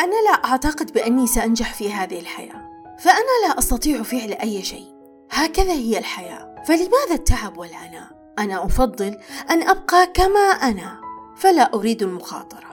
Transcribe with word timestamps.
أنا 0.00 0.22
لا 0.24 0.44
أعتقد 0.44 0.92
بأني 0.92 1.26
سأنجح 1.26 1.74
في 1.74 1.92
هذه 1.92 2.20
الحياة 2.20 2.70
فأنا 2.98 3.46
لا 3.46 3.58
أستطيع 3.58 4.02
فعل 4.02 4.32
أي 4.32 4.62
شيء. 4.62 4.94
هكذا 5.30 5.72
هي 5.72 5.98
الحياة. 5.98 6.54
فلماذا 6.66 7.14
التعب 7.14 7.58
والعناء 7.58 8.34
أنا 8.38 8.64
أفضل 8.64 9.18
أن 9.50 9.62
أبقى 9.62 10.06
كما 10.06 10.40
أنا 10.40 11.00
فلا 11.36 11.74
أريد 11.74 12.02
المخاطرة. 12.02 12.64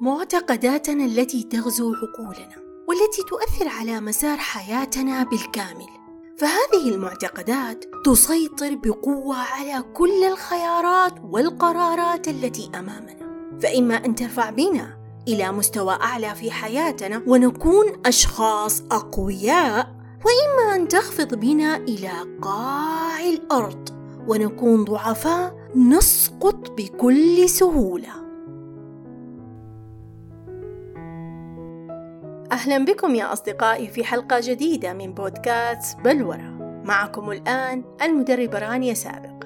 معتقداتنا 0.00 1.04
التي 1.04 1.42
تغزو 1.42 1.94
عقولنا 1.94 2.56
والتي 2.88 3.22
تؤثر 3.28 3.68
على 3.68 4.00
مسار 4.00 4.36
حياتنا 4.36 5.22
بالكامل. 5.22 6.05
فهذه 6.38 6.88
المعتقدات 6.88 7.84
تسيطر 8.04 8.74
بقوة 8.74 9.36
على 9.36 9.84
كل 9.94 10.24
الخيارات 10.24 11.12
والقرارات 11.24 12.28
التي 12.28 12.70
أمامنا. 12.74 13.26
فإما 13.62 13.94
أن 13.94 14.14
ترفع 14.14 14.50
بنا 14.50 14.98
إلى 15.28 15.52
مستوى 15.52 15.94
أعلى 15.94 16.34
في 16.34 16.50
حياتنا 16.50 17.22
ونكون 17.26 17.84
أشخاص 18.06 18.82
أقوياء 18.90 19.94
وإما 20.24 20.74
أن 20.76 20.88
تخفض 20.88 21.34
بنا 21.34 21.76
إلى 21.76 22.12
قاع 22.42 23.20
الأرض 23.20 23.88
ونكون 24.28 24.84
ضعفاء 24.84 25.70
نسقط 25.76 26.70
بكل 26.70 27.48
سهولة. 27.48 28.25
أهلا 32.56 32.84
بكم 32.84 33.14
يا 33.14 33.32
أصدقائي 33.32 33.88
في 33.88 34.04
حلقة 34.04 34.40
جديدة 34.42 34.92
من 34.92 35.14
بودكاست 35.14 35.98
بلورة 35.98 36.56
معكم 36.84 37.30
الآن 37.30 37.84
المدربة 38.02 38.58
رانيا 38.58 38.94
سابق. 38.94 39.44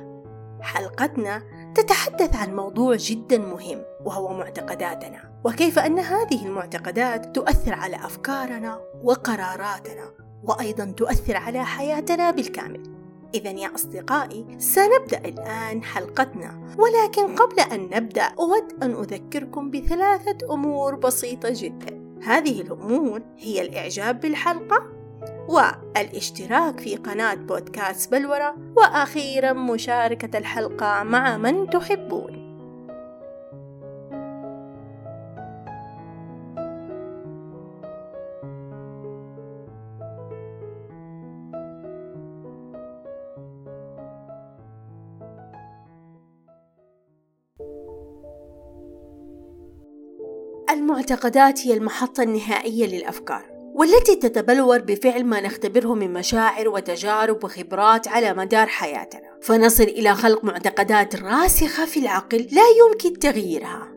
حلقتنا 0.60 1.42
تتحدث 1.74 2.36
عن 2.36 2.56
موضوع 2.56 2.96
جدا 2.96 3.38
مهم 3.38 3.83
وهو 4.05 4.33
معتقداتنا 4.33 5.41
وكيف 5.45 5.78
أن 5.78 5.98
هذه 5.98 6.47
المعتقدات 6.47 7.34
تؤثر 7.34 7.75
على 7.75 7.97
أفكارنا 7.97 8.81
وقراراتنا 9.03 10.11
وأيضا 10.44 10.84
تؤثر 10.97 11.36
على 11.36 11.64
حياتنا 11.64 12.31
بالكامل. 12.31 12.83
إذا 13.34 13.50
يا 13.50 13.75
أصدقائي 13.75 14.47
سنبدأ 14.58 15.19
الآن 15.19 15.83
حلقتنا. 15.83 16.75
ولكن 16.78 17.34
قبل 17.34 17.61
أن 17.61 17.91
نبدأ 17.92 18.22
أود 18.38 18.83
أن 18.83 18.91
أذكركم 18.91 19.70
بثلاثة 19.70 20.55
أمور 20.55 20.94
بسيطة 20.94 21.48
جدا. 21.53 22.00
هذه 22.22 22.60
الأمور 22.60 23.22
هي 23.38 23.62
الإعجاب 23.62 24.20
بالحلقة 24.20 25.00
والاشتراك 25.48 26.80
في 26.80 26.96
قناة 26.96 27.34
بودكاست 27.34 28.12
بلورة 28.12 28.56
وأخيرا 28.76 29.52
مشاركة 29.52 30.38
الحلقة 30.38 31.02
مع 31.02 31.36
من 31.36 31.70
تحبون. 31.70 32.39
المعتقدات 50.70 51.66
هي 51.66 51.74
المحطة 51.74 52.22
النهائية 52.22 52.86
للأفكار 52.86 53.50
والتي 53.74 54.16
تتبلور 54.16 54.78
بفعل 54.78 55.24
ما 55.24 55.40
نختبره 55.40 55.94
من 55.94 56.12
مشاعر 56.12 56.68
وتجارب 56.68 57.44
وخبرات 57.44 58.08
على 58.08 58.34
مدار 58.34 58.66
حياتنا. 58.66 59.22
فنصل 59.42 59.82
إلى 59.82 60.14
خلق 60.14 60.44
معتقدات 60.44 61.16
راسخة 61.16 61.84
في 61.84 62.00
العقل 62.00 62.38
لا 62.52 62.62
يمكن 62.80 63.18
تغييرها. 63.18 63.88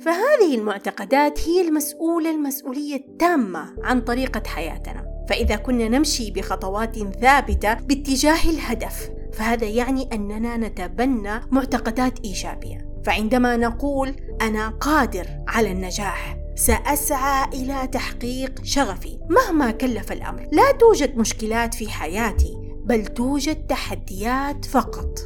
فهذه 0.00 0.54
المعتقدات 0.54 1.48
هي 1.48 1.68
المسؤولة 1.68 2.30
المسؤولية 2.30 2.96
التامة 2.96 3.74
عن 3.82 4.00
طريقة 4.00 4.42
حياتنا. 4.46 5.04
فإذا 5.28 5.56
كنا 5.56 5.88
نمشي 5.88 6.30
بخطوات 6.30 6.98
ثابتة 7.20 7.74
باتجاه 7.74 8.50
الهدف 8.50 9.10
فهذا 9.32 9.66
يعني 9.66 10.08
أننا 10.12 10.56
نتبنى 10.56 11.40
معتقدات 11.50 12.18
إيجابية. 12.24 12.87
فعندما 13.08 13.56
نقول 13.56 14.14
أنا 14.42 14.68
قادر 14.68 15.26
على 15.48 15.72
النجاح 15.72 16.36
سأسعى 16.54 17.48
إلى 17.54 17.86
تحقيق 17.86 18.60
شغفي. 18.62 19.18
مهما 19.30 19.70
كلف 19.70 20.12
الأمر 20.12 20.48
لا 20.52 20.72
توجد 20.72 21.18
مشكلات 21.18 21.74
في 21.74 21.88
حياتي 21.88 22.58
بل 22.84 23.06
توجد 23.06 23.66
تحديات 23.66 24.64
فقط. 24.64 25.18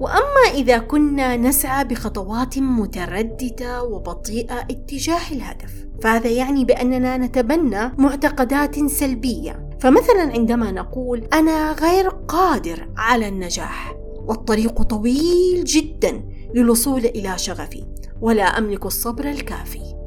وأما 0.00 0.54
إذا 0.54 0.78
كنا 0.78 1.36
نسعى 1.36 1.84
بخطوات 1.84 2.58
مترددة 2.58 3.82
وبطيئة 3.82 4.60
اتجاه 4.60 5.32
الهدف 5.32 5.86
فهذا 6.02 6.30
يعني 6.30 6.64
بأننا 6.64 7.16
نتبنى 7.16 7.92
معتقدات 7.98 8.78
سلبية. 8.78 9.68
فمثلا 9.80 10.32
عندما 10.32 10.70
نقول 10.70 11.28
أنا 11.32 11.72
غير 11.72 12.08
قادر 12.08 12.88
على 12.96 13.28
النجاح 13.28 13.97
والطريق 14.28 14.82
طويل 14.82 15.64
جدا 15.64 16.24
للوصول 16.54 17.04
إلى 17.04 17.38
شغفي 17.38 17.84
ولا 18.20 18.44
أملك 18.44 18.86
الصبر 18.86 19.24
الكافي. 19.24 19.98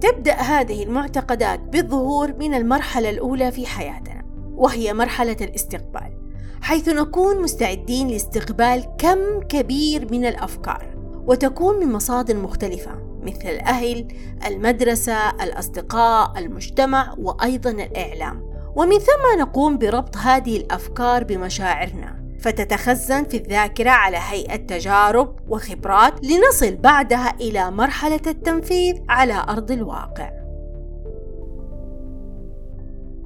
تبدأ 0.00 0.34
هذه 0.34 0.82
المعتقدات 0.82 1.60
بالظهور 1.60 2.36
من 2.38 2.54
المرحلة 2.54 3.10
الأولى 3.10 3.52
في 3.52 3.66
حياتنا 3.66 4.22
وهي 4.54 4.94
مرحلة 4.94 5.36
الاستقبال 5.40 6.22
حيث 6.62 6.88
نكون 6.88 7.42
مستعدين 7.42 8.08
لاستقبال 8.08 8.84
كم 8.98 9.40
كبير 9.48 10.12
من 10.12 10.24
الأفكار 10.24 10.96
وتكون 11.26 11.80
من 11.86 11.92
مصادر 11.92 12.36
مختلفة 12.36 12.90
مثل 13.22 13.48
الأهل 13.48 14.08
المدرسة 14.46 15.30
الأصدقاء 15.30 16.38
المجتمع 16.38 17.14
وأيضا 17.18 17.70
الإعلام. 17.70 18.51
ومن 18.76 18.98
ثم 18.98 19.38
نقوم 19.38 19.78
بربط 19.78 20.16
هذه 20.16 20.56
الأفكار 20.56 21.24
بمشاعرنا 21.24 22.22
فتتخزن 22.40 23.24
في 23.24 23.36
الذاكرة 23.36 23.90
على 23.90 24.18
هيئة 24.30 24.56
تجارب 24.56 25.36
وخبرات 25.48 26.14
لنصل 26.24 26.76
بعدها 26.76 27.34
إلى 27.40 27.70
مرحلة 27.70 28.20
التنفيذ 28.26 28.96
على 29.08 29.44
أرض 29.48 29.70
الواقع. 29.70 30.30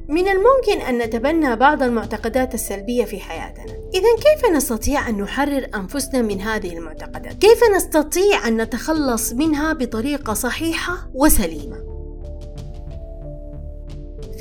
من 0.09 0.29
الممكن 0.29 0.87
أن 0.89 0.99
نتبنى 0.99 1.57
بعض 1.57 1.83
المعتقدات 1.83 2.55
السلبية 2.55 3.05
في 3.05 3.21
حياتنا. 3.21 3.73
إذا 3.95 4.17
كيف 4.17 4.51
نستطيع 4.57 5.09
أن 5.09 5.23
نحرر 5.23 5.67
أنفسنا 5.75 6.23
من 6.23 6.41
هذه 6.41 6.77
المعتقدات؟ 6.77 7.35
كيف 7.35 7.61
نستطيع 7.77 8.49
أن 8.49 8.63
نتخلص 8.63 9.33
منها 9.33 9.73
بطريقة 9.73 10.35
صحيحة 10.35 11.11
وسليمة؟ 11.15 11.86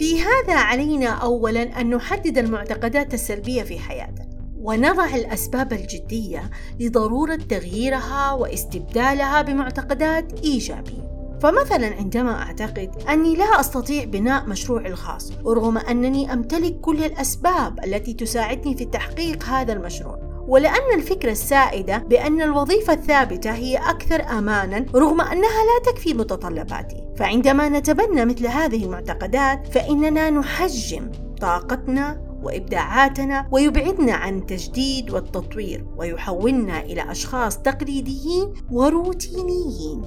في 0.06 0.22
هذا 0.22 0.56
علينا 0.56 1.08
اولا 1.08 1.82
أن 1.82 1.90
نحدد 1.90 2.38
المعتقدات 2.38 3.14
السلبية 3.14 3.64
في 3.64 3.80
حياتنا 3.80 4.26
ونضع 4.58 5.16
الأسباب 5.16 5.74
الجدية 5.74 6.50
لضرورة 6.80 7.36
تغييرها 7.36 8.32
واستبدالها 8.32 9.42
بمعتقدات 9.42 10.40
إيجابية. 10.40 11.38
فمثلا 11.42 11.88
عندما 11.88 12.42
أعتقد 12.42 12.92
أني 13.10 13.36
لا 13.36 13.60
أستطيع 13.60 14.04
بناء 14.04 14.46
مشروعي 14.46 14.88
الخاص 14.88 15.32
رغم 15.46 15.78
أنني 15.78 16.34
أمتلك 16.34 16.80
كل 16.80 17.04
الأسباب 17.04 17.80
التي 17.86 18.14
تساعدني 18.14 18.78
في 18.78 18.86
تحقيق 18.86 19.44
هذا 19.44 19.74
المشروع. 19.74 20.25
ولأن 20.48 20.94
الفكرة 20.96 21.32
السائدة 21.32 21.98
بأن 21.98 22.42
الوظيفة 22.42 22.94
الثابتة 22.94 23.52
هي 23.52 23.78
أكثر 23.78 24.22
أمانا 24.22 24.86
رغم 24.96 25.22
أنها 25.22 25.64
لا 25.66 25.92
تكفي 25.92 26.14
متطلباتي. 26.14 27.08
فعندما 27.18 27.70
نتبنى 27.70 28.26
مثل 28.26 28.48
هذه 28.48 28.86
المعتقدات 28.86 29.68
فإننا 29.68 30.30
نحجم 30.30 31.12
طاقتنا 31.42 32.22
وإبداعاتنا 32.44 33.48
ويبعدنا 33.52 34.14
عن 34.14 34.38
التجديد 34.38 35.12
والتطوير 35.12 35.86
ويحولنا 35.98 36.82
إلى 36.82 37.12
أشخاص 37.12 37.58
تقليديين 37.58 38.54
وروتينيين. 38.72 40.02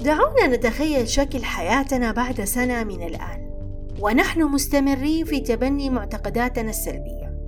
دعونا 0.00 0.46
نتخيل 0.46 1.08
شكل 1.08 1.44
حياتنا 1.44 2.12
بعد 2.12 2.44
سنة 2.44 2.84
من 2.84 3.02
الآن. 3.02 3.49
ونحن 4.02 4.42
مستمرين 4.42 5.24
في 5.24 5.40
تبني 5.40 5.90
معتقداتنا 5.90 6.70
السلبية. 6.70 7.40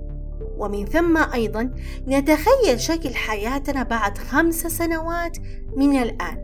ومن 0.57 0.85
ثم 0.85 1.17
أيضا 1.17 1.73
نتخيل 2.07 2.79
شكل 2.79 3.15
حياتنا 3.15 3.83
بعد 3.83 4.17
خمس 4.17 4.67
سنوات 4.67 5.37
من 5.75 5.95
الآن. 5.95 6.37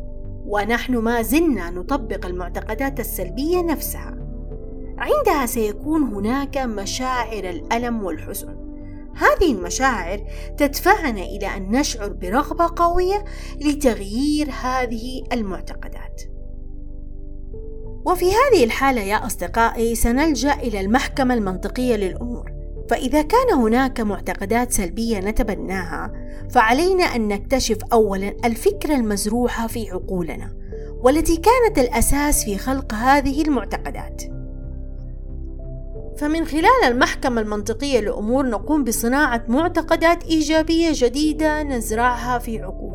ونحن 0.46 0.98
ما 0.98 1.22
زلنا 1.22 1.70
نطبق 1.70 2.26
المعتقدات 2.26 3.00
السلبية 3.00 3.62
نفسها. 3.62 4.18
عندها 4.98 5.46
سيكون 5.46 6.04
هناك 6.04 6.58
مشاعر 6.58 7.50
الألم 7.50 8.04
والحزن. 8.04 8.56
هذه 9.16 9.52
المشاعر 9.52 10.20
تدفعنا 10.58 11.22
إلى 11.22 11.48
أن 11.58 11.72
نشعر 11.72 12.10
برغبة 12.10 12.70
قوية 12.76 13.26
لتغيير 13.62 14.50
هذه 14.62 15.24
المعتقدات. 15.34 16.22
وفي 18.06 18.26
هذه 18.26 18.64
الحالة 18.64 19.02
يا 19.02 19.26
أصدقائي 19.26 19.96
سنلجأ 19.96 20.54
إلى 20.54 20.82
المحكمة 20.82 21.34
المنطقية 21.34 21.96
للأمور. 21.96 22.60
فإذا 22.90 23.22
كان 23.22 23.54
هناك 23.54 24.00
معتقدات 24.00 24.72
سلبية 24.72 25.20
نتبناها 25.20 26.14
فعلينا 26.52 27.04
أن 27.04 27.28
نكتشف 27.28 27.78
أولا 27.94 28.36
الفكرة 28.46 28.96
المزروعة 28.96 29.68
في 29.68 29.92
عقولنا 29.92 30.54
والتي 31.04 31.36
كانت 31.38 31.80
الأساس 31.80 32.46
في 32.46 32.58
خلق 32.58 32.94
هذه 32.94 33.42
المعتقدات. 33.42 34.24
فمن 36.18 36.46
خلال 36.46 36.84
المحكمة 36.88 37.42
المنطقية 37.42 38.00
لأمور 38.00 38.46
نقوم 38.50 38.84
بصناعة 38.84 39.44
معتقدات 39.48 40.24
إيجابية 40.24 40.90
جديدة 40.94 41.64
نزرعها 41.64 42.40
في 42.40 42.62
عقولنا. 42.62 42.89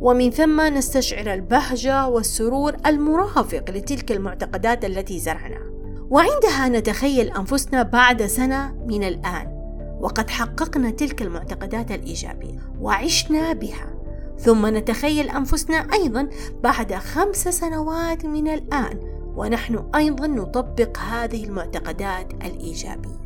ومن 0.00 0.30
ثم 0.30 0.60
نستشعر 0.60 1.34
البهجة 1.34 2.08
والسرور 2.08 2.76
المرافق 2.86 3.70
لتلك 3.70 4.12
المعتقدات 4.12 4.84
التي 4.84 5.18
زرعناها 5.18 5.74
وعندها 6.10 6.68
نتخيل 6.68 7.30
أنفسنا 7.30 7.82
بعد 7.82 8.26
سنة 8.26 8.72
من 8.86 9.04
الآن 9.04 9.54
وقد 10.00 10.30
حققنا 10.30 10.90
تلك 10.90 11.22
المعتقدات 11.22 11.90
الإيجابية 11.90 12.58
وعشنا 12.80 13.52
بها. 13.52 13.94
ثم 14.38 14.66
نتخيل 14.66 15.28
أنفسنا 15.30 15.76
أيضا 15.76 16.28
بعد 16.62 16.94
خمس 16.94 17.48
سنوات 17.48 18.26
من 18.26 18.48
الآن 18.48 19.00
ونحن 19.36 19.90
أيضا 19.94 20.26
نطبق 20.26 20.98
هذه 20.98 21.44
المعتقدات 21.44 22.32
الإيجابية. 22.34 23.24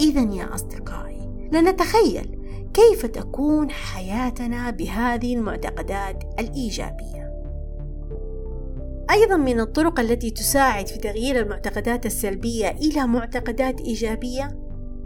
إذا 0.00 0.20
يا 0.20 0.54
أصدقائي 0.54 1.48
لنتخيل 1.52 2.37
كيف 2.74 3.06
تكون 3.06 3.70
حياتنا 3.70 4.70
بهذه 4.70 5.34
المعتقدات 5.34 6.24
الإيجابية 6.38 7.18
أيضا 9.10 9.36
من 9.36 9.60
الطرق 9.60 10.00
التي 10.00 10.30
تساعد 10.30 10.86
في 10.86 10.98
تغيير 10.98 11.40
المعتقدات 11.40 12.06
السلبية 12.06 12.70
إلى 12.70 13.06
معتقدات 13.06 13.80
إيجابية 13.80 14.58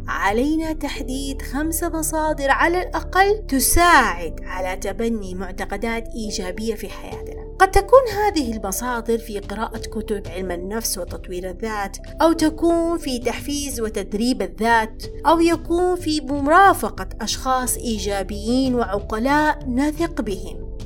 علينا 0.09 0.73
تحديد 0.73 1.43
خمس 1.43 1.85
مصادر 1.85 2.50
على 2.50 2.82
الأقل 2.82 3.47
تساعد 3.47 4.41
على 4.43 4.76
تبني 4.76 5.35
معتقدات 5.35 6.08
إيجابية 6.15 6.75
في 6.75 6.88
حياتنا. 6.88 7.51
قد 7.62 7.70
تكون 7.70 8.00
هذه 8.17 8.56
المصادر 8.56 9.19
في 9.19 9.38
قراءة 9.38 9.79
كتب 9.79 10.23
علم 10.29 10.50
النفس 10.50 10.99
وتطوير 10.99 11.50
الذات، 11.50 11.97
أو 12.23 12.32
تكون 12.32 12.99
في 12.99 13.19
تحفيز 13.19 13.81
وتدريب 13.81 14.43
الذات، 14.43 15.03
أو 15.26 15.41
يكون 15.41 15.97
في 15.97 16.20
مرافقة 16.20 17.09
أشخاص 17.20 17.76
إيجابيين 17.76 18.75
وعقلاء 18.75 19.69
نثق 19.69 20.20
بهم. 20.20 20.76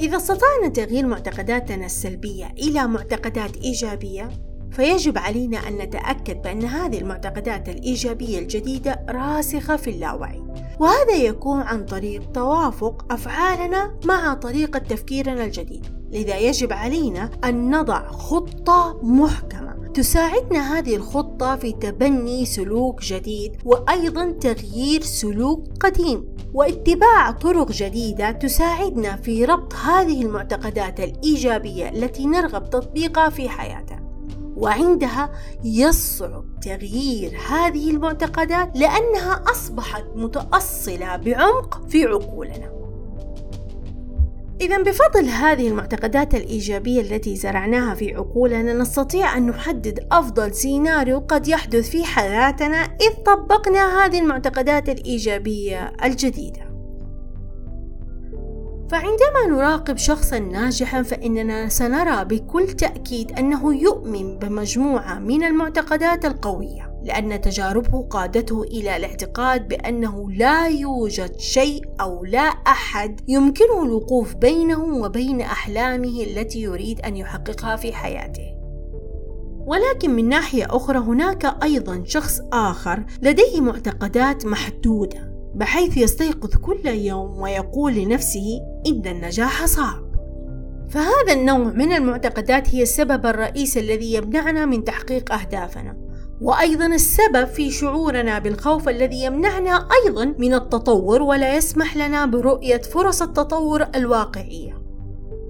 إذا 0.00 0.16
استطعنا 0.16 0.68
تغيير 0.74 1.06
معتقداتنا 1.06 1.86
السلبية 1.86 2.54
إلى 2.58 2.86
معتقدات 2.86 3.56
إيجابية، 3.56 4.30
فيجب 4.70 5.18
علينا 5.18 5.68
أن 5.68 5.78
نتأكد 5.78 6.42
بأن 6.42 6.62
هذه 6.62 6.98
المعتقدات 6.98 7.68
الإيجابية 7.68 8.38
الجديدة 8.38 9.06
راسخة 9.08 9.76
في 9.76 9.90
اللاوعي 9.90 10.41
وهذا 10.82 11.14
يكون 11.14 11.60
عن 11.60 11.84
طريق 11.84 12.32
توافق 12.32 13.12
أفعالنا 13.12 13.94
مع 14.04 14.34
طريقة 14.34 14.78
تفكيرنا 14.78 15.44
الجديد 15.44 15.86
لذا 16.12 16.38
يجب 16.38 16.72
علينا 16.72 17.30
أن 17.44 17.76
نضع 17.76 18.10
خطة 18.10 19.00
محكمة 19.02 19.72
تساعدنا 19.94 20.78
هذه 20.78 20.96
الخطة 20.96 21.56
في 21.56 21.72
تبني 21.72 22.44
سلوك 22.44 23.02
جديد 23.02 23.56
وأيضا 23.64 24.30
تغيير 24.30 25.02
سلوك 25.02 25.64
قديم. 25.80 26.32
واتباع 26.54 27.30
طرق 27.30 27.72
جديدة 27.72 28.30
تساعدنا 28.30 29.16
في 29.16 29.44
ربط 29.44 29.74
هذه 29.74 30.22
المعتقدات 30.22 31.00
الإيجابية 31.00 31.88
التي 31.88 32.26
نرغب 32.26 32.70
تطبيقها 32.70 33.28
في 33.28 33.48
حياتنا. 33.48 33.91
وعندها 34.62 35.30
يصعب 35.64 36.44
تغيير 36.62 37.38
هذه 37.48 37.90
المعتقدات 37.90 38.76
لأنها 38.76 39.44
أصبحت 39.50 40.04
متأصلة 40.14 41.16
بعمق 41.16 41.88
في 41.88 42.04
عقولنا. 42.04 42.72
إذا 44.60 44.82
بفضل 44.82 45.24
هذه 45.24 45.68
المعتقدات 45.68 46.34
الإيجابية 46.34 47.00
التي 47.00 47.36
زرعناها 47.36 47.94
في 47.94 48.14
عقولنا 48.14 48.72
نستطيع 48.72 49.36
أن 49.36 49.46
نحدد 49.46 50.06
أفضل 50.12 50.54
سيناريو 50.54 51.18
قد 51.18 51.48
يحدث 51.48 51.90
في 51.90 52.04
حياتنا 52.04 52.76
إذ 52.76 53.22
طبقنا 53.26 54.04
هذه 54.04 54.18
المعتقدات 54.18 54.88
الإيجابية 54.88 55.92
الجديدة. 56.04 56.71
فعندما 58.92 59.46
نراقب 59.48 59.96
شخصا 59.96 60.38
ناجحا 60.38 61.02
فإننا 61.02 61.68
سنرى 61.68 62.24
بكل 62.24 62.66
تأكيد 62.66 63.32
أنه 63.32 63.74
يؤمن 63.74 64.38
بمجموعة 64.38 65.18
من 65.18 65.44
المعتقدات 65.44 66.24
القوية 66.24 67.00
لأن 67.04 67.40
تجاربه 67.40 68.02
قادته 68.10 68.62
إلى 68.62 68.96
الاعتقاد 68.96 69.68
بأنه 69.68 70.30
لا 70.30 70.66
يوجد 70.66 71.38
شيء 71.38 71.82
أو 72.00 72.24
لا 72.24 72.40
أحد 72.48 73.20
يمكنه 73.28 73.82
الوقوف 73.82 74.34
بينه 74.34 74.84
وبين 74.84 75.40
أحلامه 75.40 76.22
التي 76.22 76.62
يريد 76.62 77.00
أن 77.00 77.16
يحققها 77.16 77.76
في 77.76 77.92
حياته. 77.92 78.54
ولكن 79.66 80.10
من 80.10 80.28
ناحية 80.28 80.66
أخرى 80.70 80.98
هناك 80.98 81.62
أيضا 81.62 82.02
شخص 82.06 82.40
آخر 82.52 83.04
لديه 83.22 83.60
معتقدات 83.60 84.46
محدودة 84.46 85.32
بحيث 85.54 85.96
يستيقظ 85.96 86.56
كل 86.56 86.86
يوم 86.86 87.40
ويقول 87.40 87.94
لنفسه 87.94 88.71
إن 88.86 89.06
النجاح 89.06 89.66
صعب. 89.66 90.12
فهذا 90.90 91.32
النوع 91.32 91.58
من 91.58 91.92
المعتقدات 91.92 92.74
هي 92.74 92.82
السبب 92.82 93.26
الرئيسي 93.26 93.80
الذي 93.80 94.14
يمنعنا 94.14 94.66
من 94.66 94.84
تحقيق 94.84 95.32
أهدافنا. 95.32 95.96
وأيضا 96.40 96.86
السبب 96.86 97.44
في 97.44 97.70
شعورنا 97.70 98.38
بالخوف 98.38 98.88
الذي 98.88 99.24
يمنعنا 99.24 99.88
أيضا 100.04 100.34
من 100.38 100.54
التطور 100.54 101.22
ولا 101.22 101.56
يسمح 101.56 101.96
لنا 101.96 102.26
برؤية 102.26 102.80
فرص 102.80 103.22
التطور 103.22 103.86
الواقعية. 103.94 104.82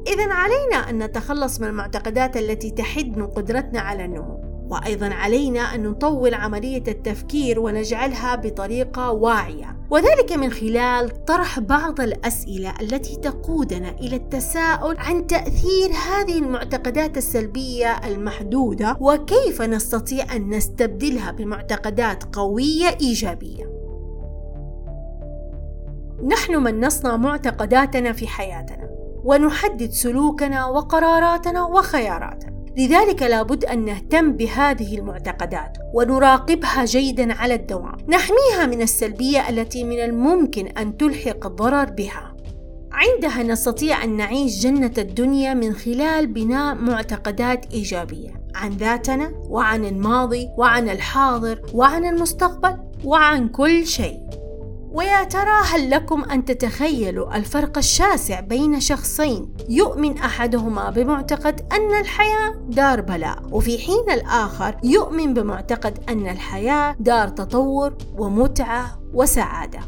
إذا 0.06 0.32
علينا 0.32 0.90
أن 0.90 1.02
نتخلص 1.02 1.60
من 1.60 1.66
المعتقدات 1.68 2.36
التي 2.36 2.70
تحد 2.70 3.16
من 3.16 3.26
قدرتنا 3.26 3.80
على 3.80 4.04
النمو. 4.04 4.52
وأيضا 4.70 5.06
علينا 5.06 5.60
أن 5.60 5.82
نطور 5.82 6.34
عملية 6.34 6.84
التفكير 6.88 7.60
ونجعلها 7.60 8.36
بطريقة 8.36 9.10
واعية. 9.10 9.81
وذلك 9.92 10.32
من 10.32 10.50
خلال 10.50 11.24
طرح 11.24 11.60
بعض 11.60 12.00
الأسئلة 12.00 12.74
التي 12.80 13.16
تقودنا 13.16 13.90
إلى 13.90 14.16
التساؤل 14.16 14.96
عن 14.98 15.26
تأثير 15.26 15.90
هذه 15.90 16.38
المعتقدات 16.38 17.16
السلبية 17.16 18.00
المحدودة 18.06 18.96
وكيف 19.00 19.62
نستطيع 19.62 20.36
أن 20.36 20.50
نستبدلها 20.50 21.30
بمعتقدات 21.30 22.36
قوية 22.36 22.96
إيجابية. 23.00 23.64
نحن 26.26 26.56
من 26.56 26.80
نصنع 26.80 27.16
معتقداتنا 27.16 28.12
في 28.12 28.26
حياتنا 28.26 28.90
ونحدد 29.24 29.90
سلوكنا 29.90 30.66
وقراراتنا 30.66 31.64
وخياراتنا. 31.64 32.61
لذلك 32.76 33.22
لابد 33.22 33.64
أن 33.64 33.84
نهتم 33.84 34.32
بهذه 34.32 34.98
المعتقدات 34.98 35.78
ونراقبها 35.94 36.84
جيدا 36.84 37.32
على 37.34 37.54
الدوام. 37.54 37.96
نحميها 38.08 38.66
من 38.66 38.82
السلبية 38.82 39.48
التي 39.48 39.84
من 39.84 40.00
الممكن 40.00 40.66
أن 40.66 40.96
تلحق 40.96 41.46
الضرر 41.46 41.84
بها. 41.84 42.34
عندها 42.92 43.42
نستطيع 43.42 44.04
أن 44.04 44.16
نعيش 44.16 44.62
جنة 44.62 44.92
الدنيا 44.98 45.54
من 45.54 45.74
خلال 45.74 46.26
بناء 46.26 46.74
معتقدات 46.74 47.72
إيجابية 47.72 48.42
عن 48.54 48.70
ذاتنا 48.70 49.32
وعن 49.48 49.84
الماضي 49.84 50.48
وعن 50.58 50.88
الحاضر 50.88 51.62
وعن 51.74 52.04
المستقبل 52.04 52.76
وعن 53.04 53.48
كل 53.48 53.86
شيء. 53.86 54.20
ويا 54.94 55.24
ترى 55.24 55.62
هل 55.64 55.90
لكم 55.90 56.24
أن 56.24 56.44
تتخيلوا 56.44 57.36
الفرق 57.36 57.78
الشاسع 57.78 58.40
بين 58.40 58.80
شخصين 58.80 59.54
يؤمن 59.68 60.18
أحدهما 60.18 60.90
بمعتقد 60.90 61.60
أن 61.72 62.00
الحياة 62.00 62.50
دار 62.68 63.00
بلاء 63.00 63.42
وفي 63.50 63.78
حين 63.78 64.10
الآخر 64.10 64.76
يؤمن 64.84 65.34
بمعتقد 65.34 65.98
أن 66.08 66.28
الحياة 66.28 66.96
دار 67.00 67.28
تطور 67.28 67.94
ومتعة 68.18 69.00
وسعادة. 69.14 69.80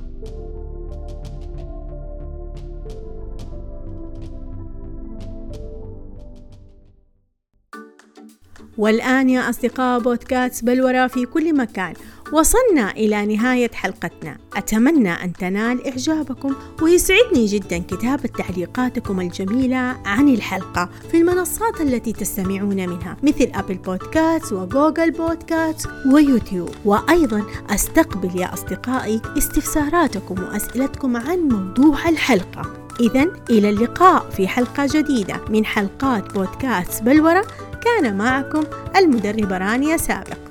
والآن 8.78 9.30
يا 9.30 9.50
أصدقاء 9.50 10.00
بودكاست 10.00 10.64
بلورة 10.64 11.06
في 11.06 11.26
كل 11.26 11.56
مكان. 11.56 11.94
وصلنا 12.34 12.90
إلى 12.90 13.36
نهاية 13.36 13.70
حلقتنا. 13.72 14.36
أتمنى 14.56 15.12
أن 15.12 15.32
تنال 15.32 15.86
إعجابكم 15.86 16.54
ويسعدني 16.82 17.46
جدا 17.46 17.78
كتابة 17.78 18.28
تعليقاتكم 18.38 19.20
الجميلة 19.20 19.96
عن 20.04 20.28
الحلقة 20.28 20.88
في 21.10 21.16
المنصات 21.16 21.80
التي 21.80 22.12
تستمعون 22.12 22.88
منها 22.88 23.16
مثل 23.22 23.50
أبل 23.54 23.74
بودكاست 23.74 24.52
وجوجل 24.52 25.10
بودكاست 25.10 25.88
ويوتيوب. 26.12 26.70
وأيضا 26.84 27.44
أستقبل 27.70 28.40
يا 28.40 28.54
أصدقائي 28.54 29.20
استفساراتكم 29.38 30.42
وأسئلتكم 30.42 31.16
عن 31.16 31.38
موضوع 31.38 32.08
الحلقة. 32.08 32.88
إذا 33.00 33.26
إلى 33.50 33.70
اللقاء 33.70 34.30
في 34.30 34.48
حلقة 34.48 34.86
جديدة 34.92 35.40
من 35.50 35.64
حلقات 35.64 36.34
بودكاست 36.34 37.02
بلورة 37.02 37.46
كان 37.84 38.16
معكم 38.16 38.62
المدربة 38.96 39.58
رانيا 39.58 39.96
سابق. 39.96 40.43